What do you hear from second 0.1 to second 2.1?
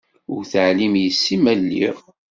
Ur teɛlim yess-i ma lliɣ.